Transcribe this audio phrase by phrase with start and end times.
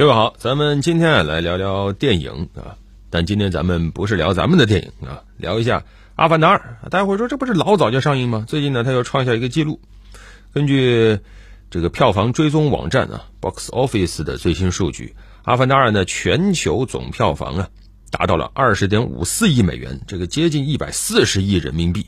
[0.00, 2.78] 各位好，咱们今天啊来聊聊电影啊，
[3.10, 5.80] 但今天咱们不是聊咱们的电影啊，聊一下
[6.16, 6.78] 《阿凡达二》。
[6.88, 8.46] 大家会说这不是老早就上映吗？
[8.48, 9.78] 最近呢，它又创下一个记录。
[10.54, 11.18] 根据
[11.70, 17.68] 这个票房追踪网站啊，Box Office 的最新数据，《阿凡达二》呢全球总票房啊
[18.10, 22.06] 达到了二十点五四亿美元，这个接近一百四十亿人民币。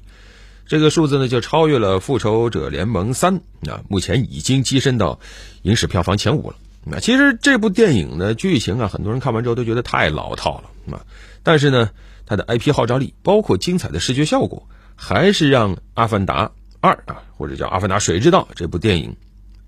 [0.65, 5.21] 这个数字呢就超越了《复仇者联盟三》啊，目前已经跻身到
[5.61, 6.57] 影史票房前五了。
[6.85, 11.07] 那其实这部电影的剧情啊，很多人看完之后都觉得太老套了啊。
[11.45, 11.91] 但是呢，
[12.27, 16.50] 它的 IP 号召力，包括精彩的视觉效果，还是让《阿凡达
[16.81, 19.17] 二》啊，或者叫《阿凡达：水之道》这部电影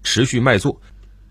[0.02, 0.80] 持续卖座。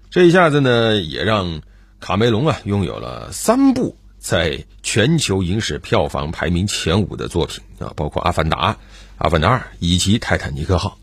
[0.09, 1.61] 这一下子呢，也让
[1.99, 8.71] 卡梅隆啊拥有了三部在全球影史票房排名前五的作品啊，包括《阿凡达》、
[9.17, 10.97] 《阿凡达二》以及《泰坦尼克号》。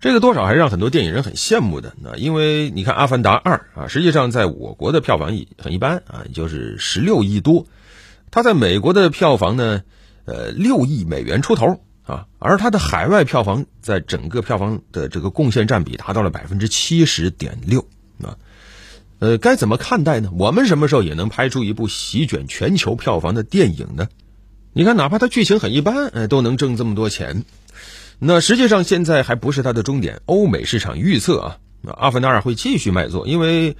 [0.00, 5.28] 这个多少还是让很多电影人很羡慕的那因为你看《阿凡达二》啊，实际上在我国的票房
[5.58, 7.66] 很一般啊，就是十六亿多，
[8.30, 9.82] 它在美国的票房呢，
[10.24, 17.86] 呃，六亿美元出头啊，而它的海外票房在整个票房的这个贡献占比达到了百分之七十点六
[18.22, 18.38] 啊，
[19.18, 20.30] 呃，该怎么看待呢？
[20.32, 24.08] 我们什么时候也能拍出一部席卷全球票房的电影呢？
[24.72, 27.44] 你看，哪怕它剧情很一般，哎，都能挣这么多钱。
[28.22, 30.20] 那实际上现在还不是它的终点。
[30.26, 31.56] 欧美市场预测啊，
[31.90, 33.76] 《阿凡达二》会继续卖座，因为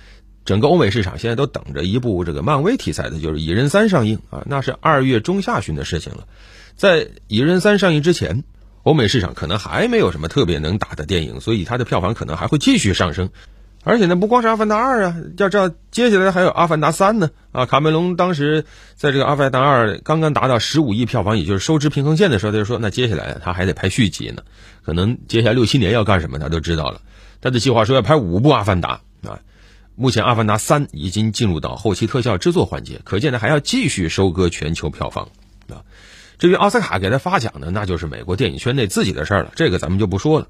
[0.47, 6.27] 整个欧美市场现在都等着一部这个漫威题材的，就是《蚁人三》上映啊，那是二月中下旬的事情了。
[6.75, 8.43] 在《蚁人三》上映之前，
[8.83, 13.29] 欧美市场可能还没有什么特别能打的电影，所以它的票房可能还会继续上升。
[13.83, 17.31] 而且呢，不光是《阿凡达二》啊，要知道接下来还有《阿凡达三》呢。
[17.53, 24.43] 啊，卡梅隆当时在这个《阿凡达二》刚刚达到十五亿票房，也就是收支平衡线的时候，他就说，那接下来他还得拍续集呢。
[24.83, 27.01] 可能接下来六七年要干什么，他都知道了。
[27.41, 29.41] 他的计划说要拍五部《阿凡达》啊。
[29.97, 35.29] 目前《阿凡达三》已经进入到后期特效制作环节，可见呢还要继续收割全球票房
[35.71, 35.83] 啊。
[36.39, 40.49] 至于奥斯卡给他发奖呢，那就是美国电影圈内自己的事儿了，这个咱们就不说了。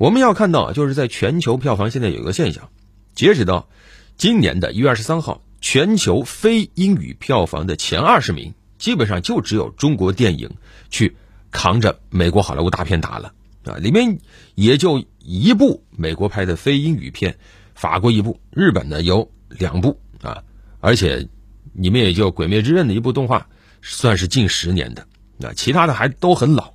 [0.00, 2.70] 我们要看到，就是在全球票房现在有一个现象，
[3.14, 3.68] 截止到
[4.16, 10.48] 今年的一月二十三号，全球非英语票房的前二十名，基本上就只有中国电影
[10.88, 11.14] 去
[11.50, 13.34] 扛着美国好莱坞大片打了
[13.66, 14.18] 啊，里面
[14.54, 17.36] 也就一部美国拍的非英语片，
[17.74, 20.42] 法国一部，日本呢有两部啊，
[20.80, 21.28] 而且
[21.74, 23.46] 你们也就《鬼灭之刃》的一部动画
[23.82, 25.06] 算是近十年的，
[25.46, 26.72] 啊，其他的还都很老，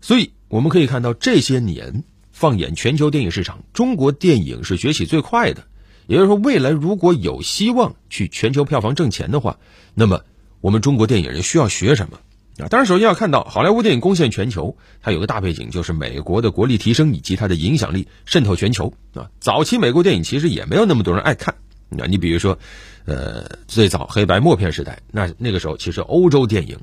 [0.00, 2.02] 所以我们可以看到这些年。
[2.42, 5.62] 放眼全球电影市场，中国电影是崛起最快的。
[6.08, 9.60] 也就是说，未来如果有希望去全球票房挣钱的话，
[9.94, 10.22] 那么
[10.60, 12.18] 我们中国电影人需要学什么
[12.58, 12.66] 啊？
[12.68, 19.30] 当然，首先要看到好莱坞电影攻陷全球，它有个大背景，就是美国的国力提升以及它的影响力渗透全球啊。
[19.38, 21.54] 早期美国电影其实也没有那么多人爱看
[21.90, 22.06] 啊。
[22.08, 22.58] 你比如说，
[23.04, 26.76] 呃，最早黑白默片时代，那那个时候其实欧洲电影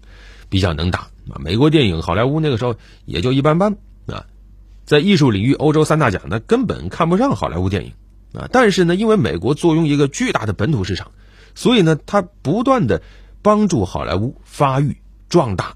[0.48, 1.10] 比较能打，
[1.42, 3.76] 美国电影好莱坞那个时候也就一般般
[4.06, 4.26] 啊。
[4.90, 7.94] 在艺术领域，欧洲三大奖呢根本看不上好莱坞电影，
[8.34, 11.12] 啊，但是呢，因为美国坐拥一个巨大的本土市场，
[11.54, 13.04] 所以呢，它不断的
[13.44, 14.98] 帮助好莱坞发育
[15.30, 15.76] 壮大。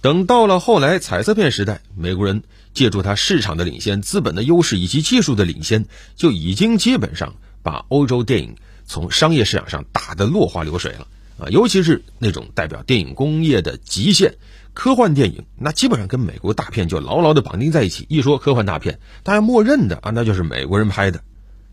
[0.00, 5.84] 等到了后来彩色片时代，美国人借助它市场的领先、资本的优势以及技术的领先，
[6.14, 8.56] 就已经基本上把欧洲电影
[8.86, 11.06] 从商业市场上打得落花流水了，
[11.38, 14.36] 啊，尤其是那种代表电影工业的极限。
[14.76, 18.04] 科幻电影那基本上跟美国大片就牢牢的绑定在一起。
[18.10, 21.22] 一说科幻大片，大家默认的啊，那就是美国人拍的。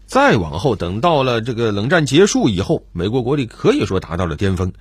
[0.07, 4.71] 再往后，等到了这个冷战结束以后，美国国力可以说达到了巅峰。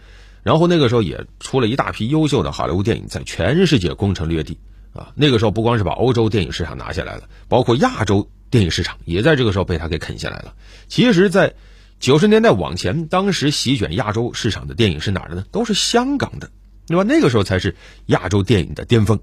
[0.45, 4.57] 然后那个时候也出了一大批优秀的好莱坞电影，在全世界攻城略地
[4.93, 5.11] 啊。
[5.17, 10.55] 那个时候不光是把欧洲电影市场拿下来了，包括亚洲电影市场也在这个时候被他给啃下来了。
[10.87, 11.55] 其实，在
[11.99, 15.45] 九十年代往前，当时席卷亚洲市场的电影是哪儿的呢？
[15.51, 16.53] 都是香港的。
[16.89, 17.05] 那么？
[17.05, 17.77] 那个时候才是
[18.07, 19.21] 亚洲电影的巅峰，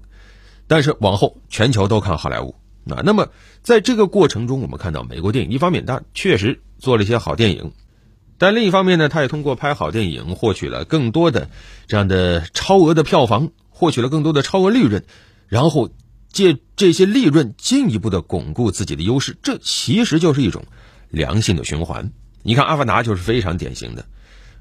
[0.66, 2.54] 但是往后全球都看好莱坞
[2.88, 3.02] 啊。
[3.04, 3.28] 那么
[3.62, 7.72] 在这个过程中，我们看到美国电影一方面它确实做了一些好电影，
[8.38, 11.50] 但另一方面呢，它也通过拍好电影获取了更多的
[11.86, 15.04] 这样的超额的票房，获取了更多的超额利润，
[15.46, 15.90] 然后
[16.32, 19.36] 借这些利润进一步的巩固自己的优势。
[19.42, 20.64] 这其实就是一种
[21.10, 22.10] 良性的循环。
[22.42, 24.06] 你看《阿凡达》就是非常典型的。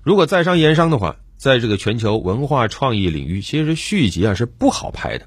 [0.04, 1.16] 如果在商言商的话。
[1.40, 5.26] 在这个全球文化创意领域，其实续集啊是不好拍的，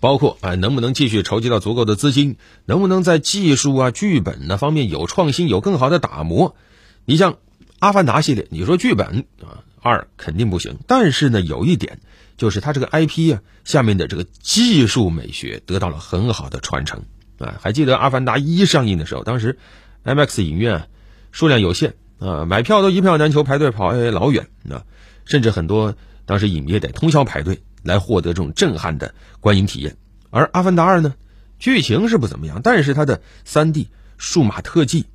[0.00, 6.56] 包括啊能不能继续筹集到足够的资金，能不能在技术啊、剧本那方面有创新、有更好的打磨。
[7.04, 7.32] 你像
[7.80, 12.00] 《阿凡达》系列，你说剧本啊二肯定不行，但是呢有一点
[12.38, 17.02] 就是它这个 IP 啊下面的这个技术美学得到了很好的传承
[17.36, 17.58] 啊。
[17.60, 19.58] 还记得《阿凡达一》上映的时候，当时
[20.02, 20.88] MX 影院
[21.30, 21.92] 数量有限。
[22.22, 24.84] 啊，买票都一票难求，排队跑哎老远啊，
[25.24, 29.96] 甚至很多当时影迷也得通宵排队来获得这种震撼的观影体验。
[30.30, 31.14] 而《阿凡达二》呢，
[31.58, 33.88] 剧情是不怎么样，但是它的三 D
[34.18, 35.06] 数码特技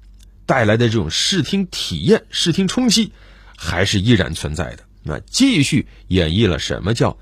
[0.45, 3.13] 带来的这种视听体验、视听冲击
[3.55, 4.83] 还是依然存在的。
[5.03, 7.17] 那继续演绎了什么叫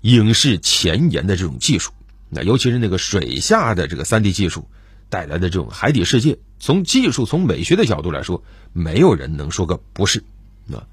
[0.00, 1.92] 影视前沿的这种技术，
[2.28, 4.68] 那尤其是那个水下的这个三 D 技术
[5.08, 10.24] 带来的这种海底世界，从技术、从美学的角度来说，没有人能说个不是。
[10.66, 10.84] 那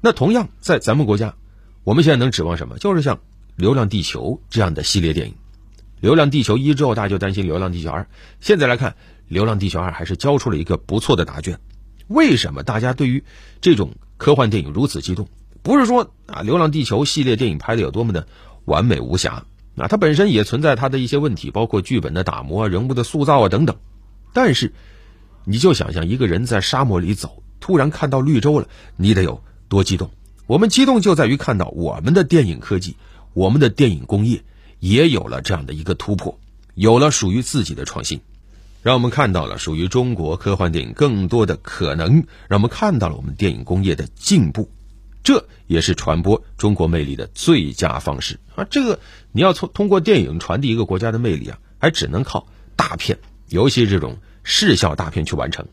[0.00, 1.34] 那同样在咱们国家，
[1.84, 2.78] 我们现在能指望什么？
[2.78, 3.16] 就是像
[3.56, 5.34] 《流浪地球》这样的系列电影，
[6.00, 8.02] 《流浪地球一》之后，大家就担心《流浪地球二》。
[8.40, 8.92] 现在来看，
[9.28, 11.60] 《流浪地球二》还是交出了一个不错的答卷。
[12.08, 13.22] 为什么大家对于
[13.60, 15.28] 这种科幻电影如此激动？
[15.62, 18.26] 不是说啊，《流浪地球》系列电影拍的有多么的
[18.64, 19.44] 完美无瑕
[19.76, 23.76] 啊，它本身也存在它的一些问题，包括剧本的打磨、人物的塑造啊等等。
[24.32, 24.72] 但是，
[25.50, 30.08] 你就想象一个人在沙漠里走，突然看到绿洲了，你得有多激动？
[30.46, 32.94] 我们激动就在于看到我们的电影科技、
[33.34, 34.44] 我们的电影工业
[34.78, 36.38] 也有了这样的一个突破，
[36.76, 38.20] 有了属于自己的创新，
[38.80, 44.70] 让我们看到了属于中国科幻电影更多的可能，让我们看到了我们电影工业的进步。
[45.24, 48.62] 这也是传播中国魅力的最佳方式啊！
[48.70, 49.00] 这个
[49.32, 53.18] 你要从通过电影传递一个国家的魅力啊，还只能靠大片，
[53.48, 54.18] 尤其这种
[54.52, 55.68] 视效大片去完成。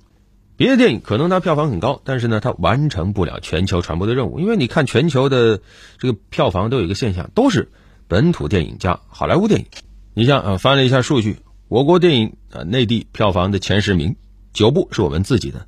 [0.56, 4.40] 别的电影可能它票房很高，但是呢，它完成不了全球传播的任务。
[4.40, 5.62] 因为你看全球的
[5.98, 7.72] 这个票房都有一个现象，都是
[8.08, 9.66] 本土电影加好莱坞电影。
[10.14, 11.38] 你像啊，翻了一下数据，
[11.68, 14.16] 我国电影啊内地票房的前十名，
[14.54, 15.66] 九部是我们自己的，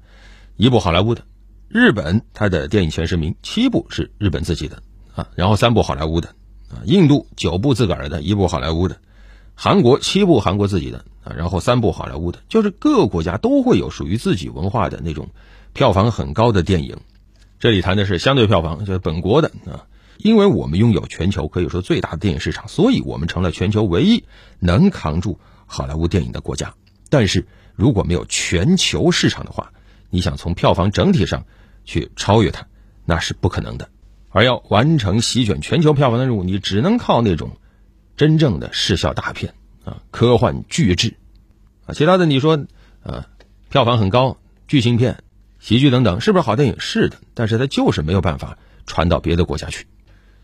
[0.56, 1.24] 一部好莱坞的。
[1.68, 4.84] 日本它的电影前十名七部是日本自己的
[5.16, 6.30] 啊，然后三部好莱坞的
[6.70, 8.98] 啊，印度九部自个儿的，一部好莱坞的，
[9.62, 15.28] 韩国七部韩国自己的啊，然后三部好莱坞的，就是各个国家都会有属于自己文化的那种
[15.74, 16.96] 票房很高的电影。
[17.60, 19.84] 这里谈的是相对票房，就是本国的啊，
[20.18, 24.24] 因为我们拥有全球可以说最大的电影市场，所以我们成了全球唯一
[24.60, 26.74] 能扛住好莱坞电影的国家。
[27.10, 27.46] 但是
[27.76, 29.74] 如果没有全球市场的话，
[30.10, 31.44] 你想从票房整体上。
[31.86, 32.68] 去超越它，
[33.04, 33.90] 那是不可能的。
[34.30, 37.58] 而要完成席卷全球票房的任务，你只能靠那种
[38.19, 39.54] 真正的视效大片
[39.86, 41.16] 啊，科幻巨制
[41.86, 41.94] 啊。
[41.94, 42.66] 其他的你说，
[43.01, 43.24] 呃，
[43.69, 44.36] 票房很高，
[44.68, 45.24] 剧情片、
[45.57, 46.75] 喜剧等等，是不是好电影？
[46.80, 49.88] 是的，但是它就是没有办法传到别的国家去。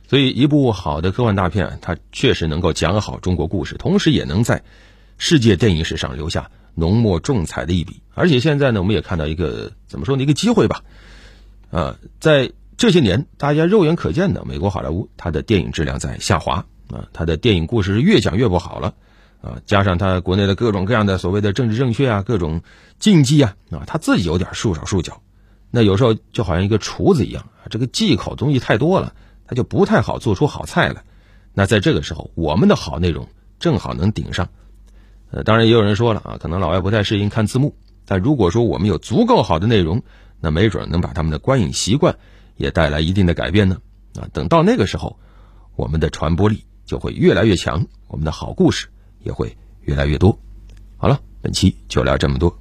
[0.08, 4.64] 所以，一部好的科幻大片，它确实能够讲好中国故事，同时也能在
[5.18, 8.02] 世界电影史上留下浓墨重彩的一笔。
[8.14, 10.24] 而且现在呢，我们也看到一个怎么说呢？
[10.24, 10.82] 一个机会吧。
[11.72, 18.94] 啊，在这些年，大家肉眼可见的，美国好莱坞它的电影质量在下滑啊，他的电影故事是越讲越不好了
[19.42, 22.62] 啊，加上他国内的各种各样的所谓的政治正确啊，各种
[23.00, 25.22] 禁忌啊啊，他自己有点束手束脚，
[25.72, 29.14] 那有时候就好像一个厨子一样，这个忌口东西太多了，
[29.48, 31.04] 他就不太好做出好菜了。
[31.54, 33.28] 那在这个时候，我们的好内容
[33.60, 34.50] 正好能顶上。
[35.32, 40.04] 呃，当然也有人说了啊，可能老外不太适应看字幕，但如果说我们有足够好的内容。
[40.42, 42.18] 那没准能把他们的观影习惯
[42.56, 43.80] 也带来一定的改变呢。
[44.20, 45.18] 啊，等到那个时候，
[45.76, 48.88] 我们的传播力就会越来越强，我们的好故事
[49.24, 50.38] 也会越来越多。
[50.98, 52.56] 好了，本期就聊这么多。